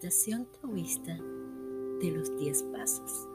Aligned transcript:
meditación 0.00 0.46
taoísta 0.46 1.14
de 2.00 2.10
los 2.10 2.34
10 2.38 2.62
pasos. 2.72 3.28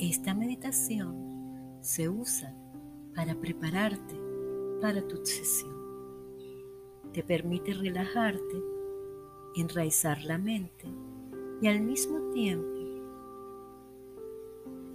Esta 0.00 0.34
meditación 0.34 1.78
se 1.80 2.08
usa 2.08 2.52
para 3.14 3.36
prepararte 3.36 4.20
para 4.80 5.06
tu 5.06 5.24
sesión. 5.24 5.76
Te 7.12 7.22
permite 7.22 7.72
relajarte, 7.72 8.64
enraizar 9.54 10.24
la 10.24 10.38
mente 10.38 10.88
y 11.62 11.68
al 11.68 11.82
mismo 11.82 12.32
tiempo 12.32 12.80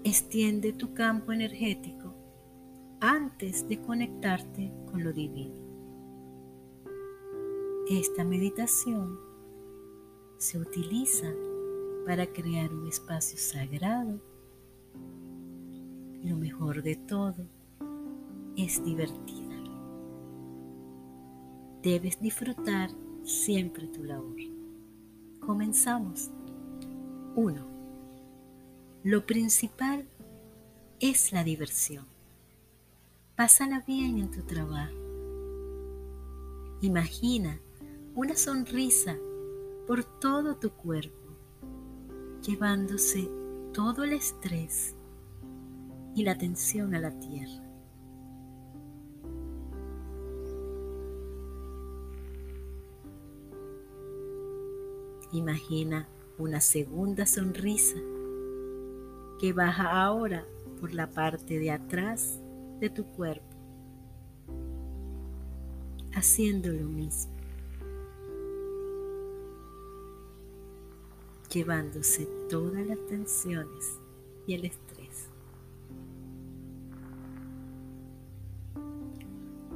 extiende 0.04 0.74
tu 0.74 0.94
campo 0.94 1.32
energético 1.32 2.14
antes 3.00 3.66
de 3.70 3.80
conectarte 3.80 4.74
con 4.92 5.06
lo 5.06 5.14
divino. 5.14 5.64
Esta 7.90 8.26
meditación 8.26 9.35
se 10.38 10.58
utiliza 10.58 11.28
para 12.06 12.26
crear 12.28 12.74
un 12.74 12.88
espacio 12.88 13.38
sagrado. 13.38 14.20
Lo 16.24 16.36
mejor 16.36 16.84
de 16.84 16.96
todo 16.96 17.46
es 18.56 18.84
divertida. 18.84 19.56
Debes 21.82 22.20
disfrutar 22.20 22.90
siempre 23.24 23.88
tu 23.88 24.04
labor. 24.04 24.36
Comenzamos. 25.40 26.32
1. 27.36 27.68
Lo 29.04 29.26
principal 29.26 30.08
es 31.00 31.32
la 31.32 31.44
diversión. 31.44 32.06
Pásala 33.36 33.84
bien 33.86 34.18
en 34.18 34.32
tu 34.32 34.42
trabajo. 34.44 34.96
Imagina 36.82 37.60
una 38.16 38.36
sonrisa 38.36 39.18
por 39.86 40.04
todo 40.04 40.56
tu 40.56 40.72
cuerpo, 40.72 41.30
llevándose 42.42 43.30
todo 43.74 44.04
el 44.04 44.14
estrés 44.14 44.96
y 46.16 46.24
la 46.24 46.38
tensión 46.38 46.96
a 46.96 47.00
la 47.00 47.12
tierra. 47.20 47.62
Imagina 55.32 56.08
una 56.38 56.62
segunda 56.62 57.26
sonrisa 57.26 57.98
que 59.40 59.54
baja 59.54 60.04
ahora 60.04 60.46
por 60.80 60.94
la 60.94 61.12
parte 61.12 61.60
de 61.60 61.72
atrás 61.72 62.40
de 62.80 62.90
tu 62.90 63.04
cuerpo, 63.06 63.56
haciendo 66.14 66.72
lo 66.72 66.88
mismo. 66.88 67.35
Llevándose 71.56 72.28
todas 72.50 72.86
las 72.86 73.00
tensiones 73.08 73.98
y 74.46 74.56
el 74.56 74.66
estrés. 74.66 75.30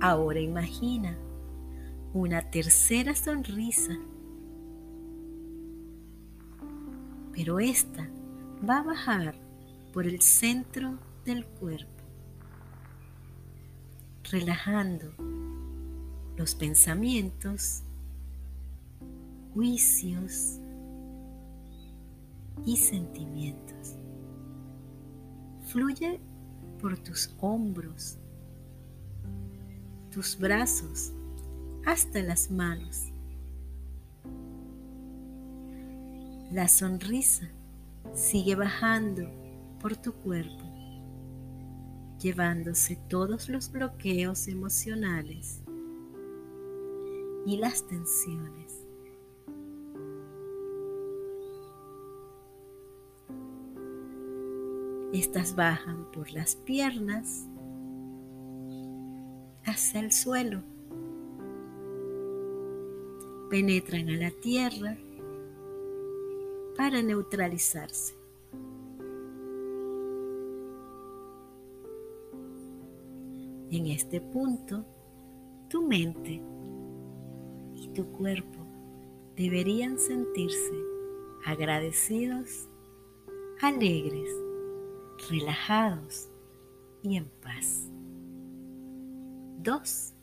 Ahora 0.02 0.41
imagina 0.41 1.17
una 2.13 2.52
tercera 2.52 3.16
sonrisa, 3.16 3.97
pero 7.31 7.59
esta 7.59 8.09
va 8.69 8.80
a 8.80 8.83
bajar 8.83 9.35
por 9.94 10.05
el 10.05 10.22
centro 10.22 11.00
del 11.23 11.45
cuerpo, 11.45 12.03
relajando 14.30 15.13
los 16.35 16.55
pensamientos, 16.55 17.83
juicios, 19.53 20.59
y 22.66 22.78
sentimientos. 22.78 23.96
Fluye 25.66 26.20
por 26.80 26.97
tus 26.97 27.36
hombros, 27.40 28.18
tus 30.12 30.38
brazos, 30.38 31.14
hasta 31.86 32.22
las 32.22 32.50
manos. 32.50 33.12
La 36.52 36.68
sonrisa 36.68 37.50
sigue 38.14 38.56
bajando 38.56 39.30
por 39.80 39.96
tu 39.96 40.14
cuerpo, 40.14 40.64
llevándose 42.20 42.96
todos 43.08 43.50
los 43.50 43.72
bloqueos 43.72 44.47
emocionales 44.47 45.62
y 47.46 47.58
las 47.58 47.88
tensiones. 47.88 48.78
Estas 55.12 55.56
bajan 55.56 56.06
por 56.12 56.31
las 56.31 56.56
piernas 56.56 57.47
hacia 59.66 60.02
el 60.02 60.12
suelo. 60.12 60.62
Penetran 63.50 64.08
a 64.09 64.18
la 64.18 64.30
tierra 64.30 64.96
para 66.78 67.02
neutralizarse. 67.02 68.14
En 73.72 73.88
este 73.88 74.22
punto, 74.22 74.86
tu 75.70 75.88
mente 75.88 76.40
y 77.76 77.88
tu 77.96 78.06
cuerpo 78.12 78.59
deberían 79.36 79.97
sentirse 79.97 80.74
agradecidos, 81.46 82.68
alegres 83.59 84.30
relajados 85.29 86.29
y 87.03 87.17
en 87.17 87.29
paz. 87.41 87.90
2. 89.62 90.13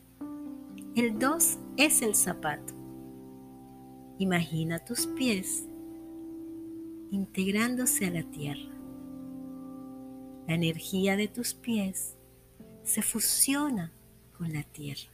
El 0.95 1.19
2 1.19 1.57
es 1.77 2.01
el 2.01 2.15
zapato. 2.15 2.73
Imagina 4.19 4.83
tus 4.83 5.07
pies 5.07 5.67
integrándose 7.11 8.07
a 8.07 8.11
la 8.11 8.23
tierra. 8.23 8.73
La 10.47 10.55
energía 10.55 11.15
de 11.15 11.27
tus 11.27 11.53
pies 11.53 12.17
se 12.83 13.01
fusiona 13.01 13.93
con 14.37 14.53
la 14.53 14.63
tierra. 14.63 15.11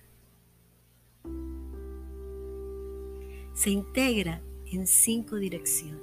Se 3.53 3.69
integra 3.69 4.41
en 4.65 4.87
cinco 4.87 5.35
direcciones. 5.35 6.01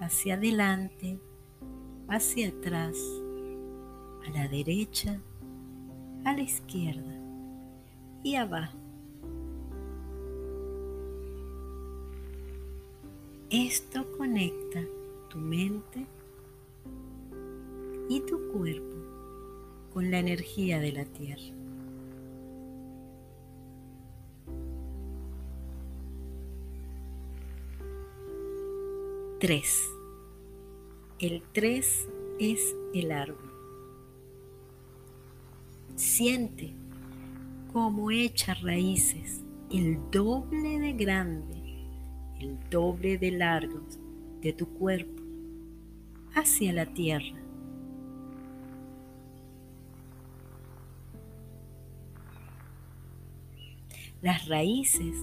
Hacia 0.00 0.34
adelante, 0.34 1.20
hacia 2.08 2.48
atrás, 2.48 2.96
a 4.26 4.30
la 4.30 4.48
derecha, 4.48 5.20
a 6.24 6.32
la 6.32 6.42
izquierda 6.42 7.14
y 8.22 8.36
abajo. 8.36 8.78
Esto 13.50 14.10
conecta 14.18 14.82
tu 15.30 15.38
mente 15.38 16.06
y 18.08 18.20
tu 18.20 18.38
cuerpo 18.52 18.96
con 19.92 20.10
la 20.10 20.18
energía 20.18 20.80
de 20.80 20.92
la 20.92 21.04
tierra. 21.04 21.54
Tres. 29.38 29.95
El 31.18 31.42
3 31.54 32.08
es 32.40 32.76
el 32.92 33.10
árbol. 33.10 33.50
Siente 35.94 36.74
cómo 37.72 38.10
echa 38.10 38.52
raíces 38.52 39.40
el 39.72 39.98
doble 40.10 40.78
de 40.78 40.92
grande, 40.92 41.56
el 42.38 42.58
doble 42.68 43.16
de 43.16 43.30
largo 43.30 43.80
de 44.42 44.52
tu 44.52 44.68
cuerpo 44.74 45.22
hacia 46.34 46.74
la 46.74 46.84
tierra. 46.84 47.40
Las 54.20 54.46
raíces 54.48 55.16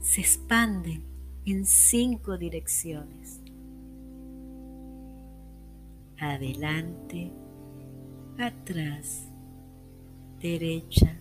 se 0.00 0.22
expanden 0.22 1.04
en 1.44 1.64
cinco 1.64 2.36
direcciones 2.36 3.39
adelante, 6.20 7.32
atrás, 8.38 9.26
derecha, 10.38 11.16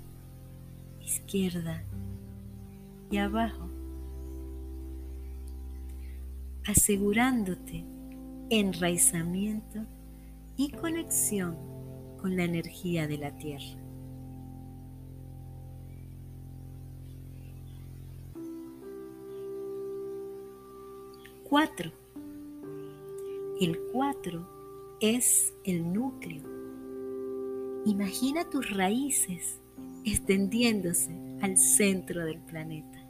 izquierda 1.01 1.83
y 3.09 3.17
abajo, 3.17 3.69
asegurándote 6.65 7.85
enraizamiento 8.49 9.85
y 10.57 10.71
conexión 10.71 11.55
con 12.21 12.35
la 12.35 12.43
energía 12.43 13.07
de 13.07 13.17
la 13.17 13.37
tierra. 13.37 13.79
4. 21.49 21.91
El 23.59 23.79
4 23.91 24.58
es 24.99 25.53
el 25.63 25.93
núcleo. 25.93 26.43
Imagina 27.85 28.49
tus 28.49 28.69
raíces 28.71 29.59
extendiéndose 30.03 31.11
al 31.41 31.57
centro 31.57 32.25
del 32.25 32.39
planeta. 32.41 33.07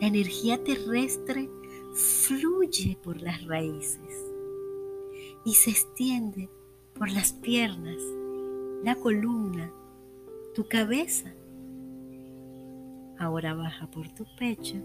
La 0.00 0.08
energía 0.08 0.62
terrestre 0.62 1.48
fluye 1.94 2.98
por 3.02 3.22
las 3.22 3.44
raíces 3.44 4.32
y 5.44 5.54
se 5.54 5.70
extiende 5.70 6.50
por 6.98 7.10
las 7.10 7.32
piernas, 7.32 8.02
la 8.82 8.96
columna, 8.96 9.72
tu 10.54 10.66
cabeza. 10.66 11.32
Ahora 13.18 13.54
baja 13.54 13.88
por 13.90 14.08
tu 14.08 14.24
pecho, 14.36 14.76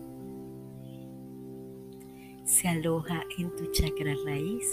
se 2.45 2.68
aloja 2.68 3.24
en 3.38 3.56
tu 3.56 3.65
chakra 3.71 4.15
raíz. 4.25 4.68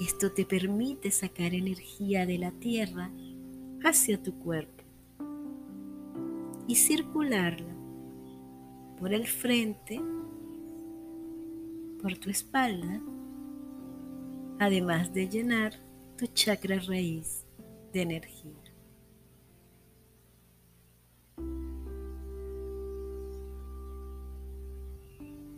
Esto 0.00 0.30
te 0.30 0.44
permite 0.44 1.10
sacar 1.10 1.54
energía 1.54 2.24
de 2.24 2.38
la 2.38 2.52
tierra 2.52 3.10
hacia 3.82 4.22
tu 4.22 4.38
cuerpo 4.38 4.84
y 6.68 6.76
circularla 6.76 7.74
por 8.98 9.12
el 9.12 9.26
frente, 9.26 10.00
por 12.00 12.16
tu 12.18 12.30
espalda, 12.30 13.00
además 14.60 15.12
de 15.12 15.28
llenar 15.28 15.72
tu 16.16 16.26
chakra 16.28 16.78
raíz 16.78 17.44
de 17.92 18.02
energía. 18.02 18.52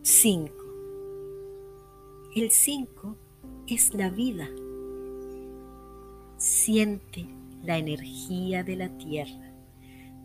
Cinco. 0.02 0.64
El 2.34 2.50
cinco 2.50 3.16
es 3.70 3.94
la 3.94 4.10
vida. 4.10 4.48
Siente 6.36 7.26
la 7.62 7.78
energía 7.78 8.64
de 8.64 8.76
la 8.76 8.88
tierra 8.98 9.52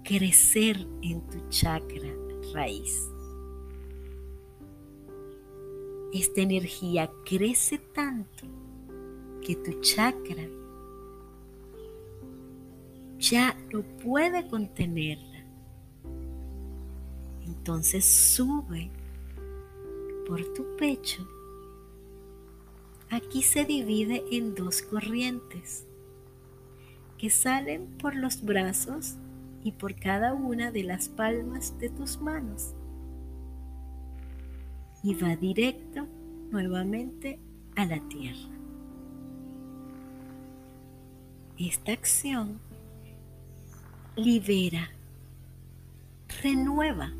crecer 0.03 0.87
en 1.01 1.21
tu 1.29 1.49
chakra 1.49 2.09
raíz. 2.53 3.09
Esta 6.13 6.41
energía 6.41 7.11
crece 7.25 7.79
tanto 7.79 8.45
que 9.41 9.55
tu 9.55 9.81
chakra 9.81 10.47
ya 13.17 13.57
no 13.73 13.81
puede 14.03 14.47
contenerla. 14.47 15.43
Entonces 17.45 18.05
sube 18.05 18.89
por 20.27 20.41
tu 20.53 20.63
pecho. 20.77 21.27
Aquí 23.09 23.43
se 23.43 23.65
divide 23.65 24.23
en 24.31 24.55
dos 24.55 24.81
corrientes 24.81 25.85
que 27.17 27.29
salen 27.29 27.87
por 27.97 28.15
los 28.15 28.43
brazos 28.43 29.15
y 29.63 29.71
por 29.71 29.95
cada 29.95 30.33
una 30.33 30.71
de 30.71 30.83
las 30.83 31.09
palmas 31.09 31.77
de 31.79 31.89
tus 31.89 32.19
manos. 32.19 32.73
Y 35.03 35.13
va 35.15 35.35
directo 35.35 36.07
nuevamente 36.51 37.39
a 37.75 37.85
la 37.85 37.99
tierra. 38.09 38.49
Esta 41.57 41.93
acción 41.93 42.59
libera, 44.15 44.89
renueva 46.41 47.13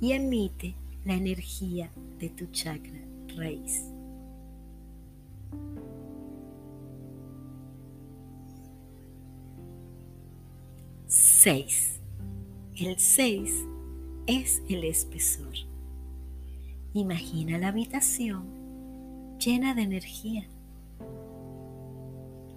y 0.00 0.12
emite 0.12 0.74
la 1.04 1.14
energía 1.14 1.90
de 2.18 2.28
tu 2.28 2.46
chakra 2.46 3.00
raíz. 3.36 3.97
Seis. 11.06 12.00
El 12.76 12.98
seis 12.98 13.64
es 14.26 14.62
el 14.68 14.84
espesor. 14.84 15.54
Imagina 16.92 17.58
la 17.58 17.68
habitación 17.68 18.44
llena 19.38 19.74
de 19.74 19.82
energía. 19.82 20.46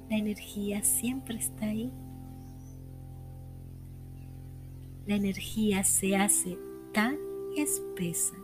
La 0.10 0.18
energía 0.18 0.84
siempre 0.84 1.38
está 1.38 1.68
ahí. 1.68 1.92
La 5.06 5.16
energía 5.16 5.84
se 5.84 6.18
hace 6.18 6.58
tan 6.94 7.18
espesa 7.56 8.41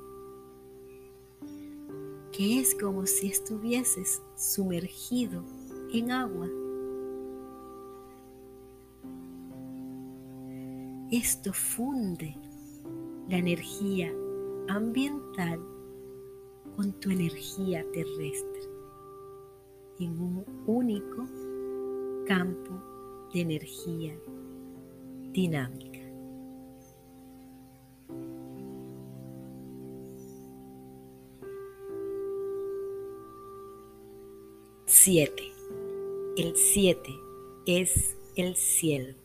que 2.38 2.60
es 2.60 2.76
como 2.76 3.08
si 3.08 3.30
estuvieses 3.30 4.22
sumergido 4.36 5.44
en 5.92 6.12
agua. 6.12 6.48
Esto 11.10 11.52
funde 11.52 12.38
la 13.28 13.38
energía 13.38 14.14
ambiental 14.68 15.60
con 16.76 16.94
tu 17.00 17.10
energía 17.10 17.84
terrestre 17.92 18.62
en 19.98 20.20
un 20.20 20.46
único 20.68 21.28
campo 22.28 23.30
de 23.34 23.42
energía 23.42 24.16
dinámica. 25.32 25.87
7. 34.90 35.34
El 36.38 36.56
7 36.56 37.20
es 37.66 38.16
el 38.38 38.56
cielo. 38.56 39.16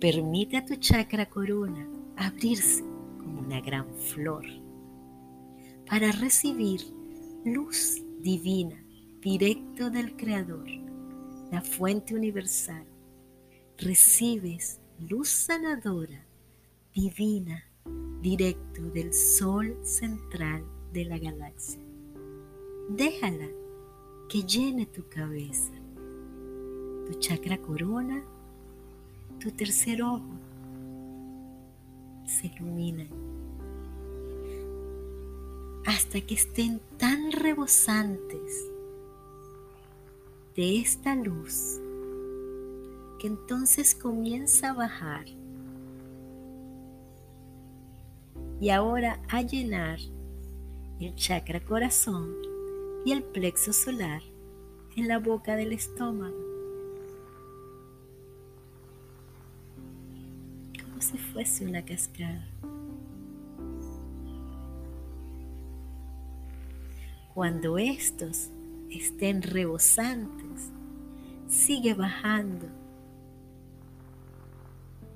Permite 0.00 0.56
a 0.56 0.66
tu 0.66 0.74
chakra 0.74 1.30
corona 1.30 1.88
abrirse 2.16 2.82
como 3.18 3.42
una 3.42 3.60
gran 3.60 3.86
flor 3.94 4.44
para 5.88 6.10
recibir 6.10 6.80
luz 7.44 8.02
divina 8.18 8.84
directo 9.20 9.88
del 9.88 10.16
Creador, 10.16 10.66
la 11.52 11.62
fuente 11.62 12.16
universal. 12.16 12.84
Recibes 13.76 14.80
luz 14.98 15.28
sanadora 15.28 16.26
divina 16.92 17.62
directo 18.20 18.82
del 18.90 19.14
sol 19.14 19.78
central 19.84 20.64
de 20.92 21.04
la 21.04 21.18
galaxia. 21.18 21.80
Déjala 22.88 23.48
que 24.28 24.42
llene 24.42 24.84
tu 24.84 25.08
cabeza, 25.08 25.72
tu 27.06 27.14
chakra 27.18 27.56
corona, 27.56 28.22
tu 29.40 29.50
tercer 29.50 30.02
ojo 30.02 30.38
se 32.26 32.48
ilumina. 32.48 33.06
Hasta 35.86 36.20
que 36.20 36.34
estén 36.34 36.80
tan 36.98 37.32
rebosantes 37.32 38.68
de 40.54 40.80
esta 40.80 41.14
luz 41.14 41.80
que 43.18 43.28
entonces 43.28 43.94
comienza 43.94 44.70
a 44.70 44.74
bajar. 44.74 45.24
Y 48.60 48.68
ahora 48.68 49.22
a 49.28 49.40
llenar 49.40 49.98
el 51.00 51.14
chakra 51.14 51.60
corazón 51.64 52.47
y 53.04 53.12
el 53.12 53.22
plexo 53.22 53.72
solar 53.72 54.22
en 54.96 55.08
la 55.08 55.18
boca 55.18 55.56
del 55.56 55.72
estómago. 55.72 56.36
Como 60.82 61.00
si 61.00 61.18
fuese 61.18 61.64
una 61.64 61.84
cascada. 61.84 62.46
Cuando 67.34 67.78
estos 67.78 68.50
estén 68.90 69.42
rebosantes, 69.42 70.72
sigue 71.46 71.94
bajando 71.94 72.66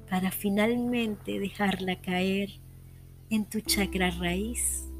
para 0.08 0.30
finalmente 0.30 1.40
dejarla 1.40 2.00
caer 2.00 2.50
en 3.30 3.44
tu 3.46 3.60
chakra 3.60 4.10
raíz 4.10 4.91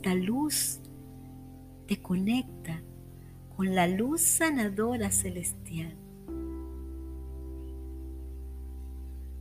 esta 0.00 0.14
luz 0.14 0.80
te 1.86 2.00
conecta 2.00 2.80
con 3.54 3.74
la 3.74 3.86
luz 3.86 4.22
sanadora 4.22 5.10
celestial, 5.10 5.94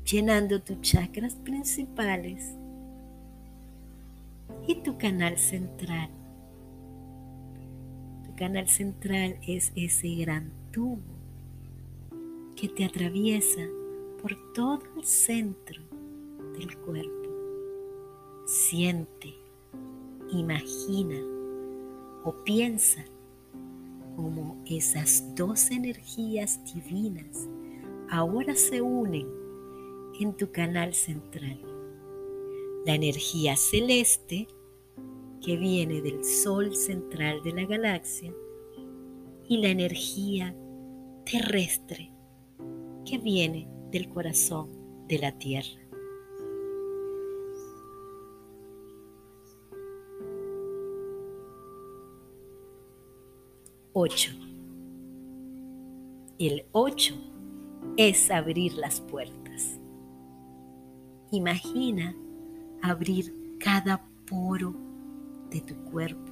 llenando 0.03 0.61
tus 0.61 0.81
chakras 0.81 1.35
principales 1.35 2.57
y 4.67 4.75
tu 4.83 4.97
canal 4.97 5.37
central, 5.37 6.09
tu 8.25 8.35
canal 8.35 8.67
central 8.67 9.37
es 9.47 9.71
ese 9.77 10.13
gran 10.15 10.51
tubo 10.71 10.99
que 12.57 12.67
te 12.67 12.83
atraviesa 12.83 13.65
por 14.21 14.35
todo 14.53 14.81
el 14.97 15.05
centro 15.05 15.81
del 16.57 16.77
cuerpo. 16.79 17.29
Siente, 18.45 19.48
imagina 20.31 21.17
o 22.23 22.33
piensa 22.43 23.03
como 24.15 24.61
esas 24.65 25.23
dos 25.35 25.71
energías 25.71 26.59
divinas 26.73 27.47
ahora 28.09 28.55
se 28.55 28.81
unen 28.81 29.27
en 30.19 30.33
tu 30.33 30.51
canal 30.51 30.93
central. 30.93 31.59
La 32.85 32.95
energía 32.95 33.55
celeste 33.55 34.47
que 35.41 35.57
viene 35.57 36.01
del 36.01 36.23
Sol 36.23 36.75
central 36.75 37.41
de 37.43 37.53
la 37.53 37.65
galaxia 37.65 38.33
y 39.47 39.57
la 39.57 39.69
energía 39.69 40.55
terrestre 41.25 42.11
que 43.05 43.17
viene 43.17 43.67
del 43.91 44.09
corazón 44.09 44.69
de 45.07 45.19
la 45.19 45.31
Tierra. 45.37 45.88
Ocho. 54.01 54.31
El 56.37 56.63
ocho 56.71 57.15
es 57.97 58.31
abrir 58.31 58.75
las 58.75 59.01
puertas. 59.01 59.77
Imagina 61.31 62.15
abrir 62.81 63.57
cada 63.59 64.07
poro 64.25 64.73
de 65.51 65.59
tu 65.59 65.75
cuerpo 65.91 66.31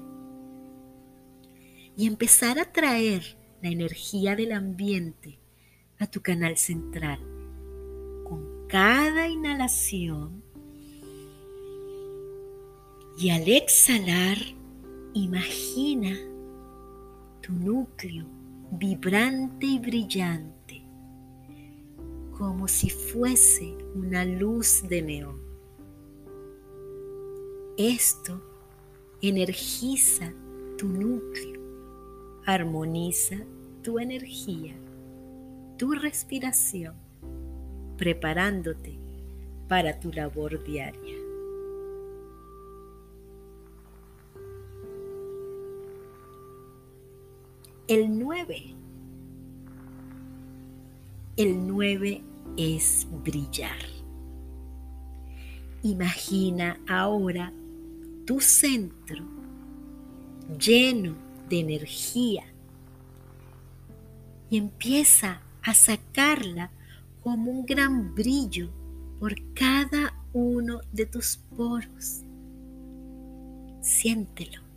y 1.97 2.07
empezar 2.07 2.57
a 2.57 2.71
traer 2.71 3.37
la 3.61 3.67
energía 3.67 4.37
del 4.37 4.53
ambiente 4.53 5.37
a 5.99 6.07
tu 6.07 6.21
canal 6.21 6.55
central. 6.55 7.19
Con 8.23 8.65
cada 8.69 9.27
inhalación 9.27 10.41
y 13.19 13.29
al 13.29 13.45
exhalar, 13.45 14.37
imagina 15.13 16.17
tu 17.47 17.53
núcleo 17.53 18.25
vibrante 18.71 19.65
y 19.65 19.79
brillante, 19.79 20.81
como 22.37 22.67
si 22.67 22.89
fuese 22.89 23.73
una 23.95 24.25
luz 24.25 24.83
de 24.89 25.01
neón. 25.01 25.39
Esto 27.77 28.41
energiza 29.21 30.33
tu 30.77 30.89
núcleo, 30.89 31.61
armoniza 32.45 33.37
tu 33.81 33.97
energía, 33.97 34.75
tu 35.77 35.93
respiración, 35.93 36.95
preparándote 37.97 38.99
para 39.69 39.97
tu 40.01 40.11
labor 40.11 40.61
diaria. 40.65 41.26
El 47.87 48.19
9. 48.19 48.75
El 51.37 51.67
9 51.67 52.21
es 52.57 53.07
brillar. 53.23 53.79
Imagina 55.83 56.81
ahora 56.85 57.53
tu 58.25 58.41
centro 58.41 59.23
lleno 60.59 61.15
de 61.47 61.61
energía 61.61 62.43
y 64.49 64.57
empieza 64.57 65.41
a 65.61 65.73
sacarla 65.73 66.71
como 67.21 67.51
un 67.51 67.65
gran 67.65 68.13
brillo 68.13 68.69
por 69.17 69.33
cada 69.53 70.13
uno 70.33 70.81
de 70.91 71.05
tus 71.05 71.37
poros. 71.55 72.23
Siéntelo 73.79 74.67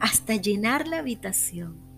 hasta 0.00 0.36
llenar 0.36 0.86
la 0.88 0.98
habitación 0.98 1.88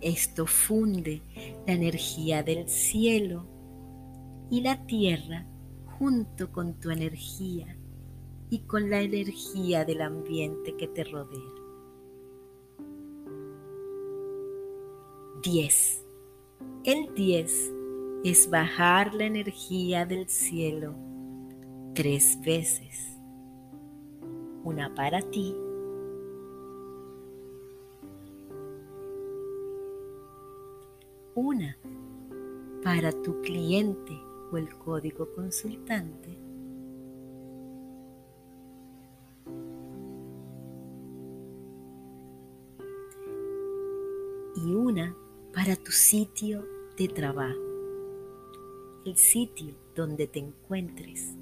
Esto 0.00 0.46
funde 0.46 1.22
la 1.66 1.72
energía 1.72 2.42
del 2.42 2.68
cielo 2.68 3.44
y 4.48 4.60
la 4.60 4.86
tierra 4.86 5.44
junto 5.98 6.52
con 6.52 6.78
tu 6.78 6.90
energía 6.90 7.76
y 8.48 8.60
con 8.60 8.88
la 8.88 9.02
energía 9.02 9.84
del 9.84 10.00
ambiente 10.02 10.76
que 10.76 10.86
te 10.86 11.04
rodea. 11.04 11.52
10. 15.42 16.07
El 16.88 17.14
10 17.14 17.74
es 18.24 18.48
bajar 18.48 19.12
la 19.12 19.24
energía 19.24 20.06
del 20.06 20.26
cielo 20.26 20.94
tres 21.94 22.40
veces. 22.40 23.20
Una 24.64 24.94
para 24.94 25.20
ti 25.20 25.54
una 31.34 31.76
para 32.82 33.12
tu 33.12 33.38
cliente 33.42 34.18
o 34.50 34.56
el 34.56 34.74
código 34.78 35.30
consultante. 35.34 36.38
Y 44.56 44.74
una 44.74 45.14
para 45.52 45.76
tu 45.76 45.92
sitio 45.92 46.77
de 46.98 47.08
trabajo, 47.08 47.60
el 49.04 49.16
sitio 49.16 49.74
donde 49.94 50.26
te 50.26 50.40
encuentres. 50.40 51.32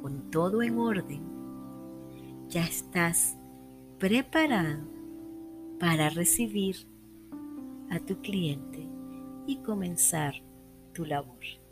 Con 0.00 0.30
todo 0.30 0.62
en 0.62 0.78
orden, 0.78 1.22
ya 2.48 2.62
estás 2.64 3.36
preparado 3.98 4.84
para 5.80 6.08
recibir 6.10 6.76
a 7.90 7.98
tu 7.98 8.20
cliente 8.20 8.86
y 9.46 9.56
comenzar 9.56 10.34
tu 10.92 11.04
labor. 11.04 11.63